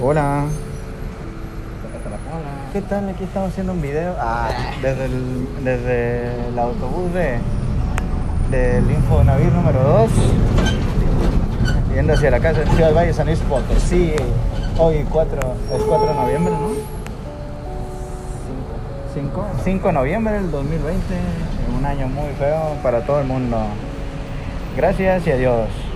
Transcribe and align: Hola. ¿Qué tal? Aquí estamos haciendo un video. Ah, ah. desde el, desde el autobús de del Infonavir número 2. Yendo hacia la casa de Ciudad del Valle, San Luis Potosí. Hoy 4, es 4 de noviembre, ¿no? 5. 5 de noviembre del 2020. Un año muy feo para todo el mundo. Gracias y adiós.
Hola. 0.00 0.44
¿Qué 2.72 2.82
tal? 2.82 3.08
Aquí 3.08 3.24
estamos 3.24 3.50
haciendo 3.50 3.72
un 3.72 3.82
video. 3.82 4.14
Ah, 4.20 4.48
ah. 4.48 4.70
desde 4.80 5.06
el, 5.06 5.64
desde 5.64 6.48
el 6.48 6.56
autobús 6.56 7.12
de 7.14 7.38
del 8.48 8.88
Infonavir 8.88 9.50
número 9.52 9.82
2. 9.82 10.10
Yendo 11.96 12.12
hacia 12.12 12.30
la 12.30 12.38
casa 12.38 12.60
de 12.60 12.66
Ciudad 12.66 12.86
del 12.86 12.96
Valle, 12.96 13.12
San 13.12 13.26
Luis 13.26 13.40
Potosí. 13.40 14.14
Hoy 14.78 15.04
4, 15.10 15.40
es 15.74 15.82
4 15.82 16.06
de 16.06 16.14
noviembre, 16.14 16.52
¿no? 16.52 16.68
5. 19.14 19.46
5 19.64 19.88
de 19.88 19.92
noviembre 19.92 20.34
del 20.34 20.50
2020. 20.52 21.00
Un 21.76 21.84
año 21.84 22.06
muy 22.06 22.32
feo 22.38 22.76
para 22.84 23.00
todo 23.00 23.18
el 23.18 23.26
mundo. 23.26 23.58
Gracias 24.76 25.26
y 25.26 25.32
adiós. 25.32 25.87